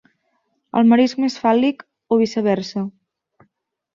El 0.79 0.87
marisc 0.93 1.19
més 1.25 1.35
fàl·lic, 1.43 1.85
o 2.15 2.19
viceversa. 2.21 2.87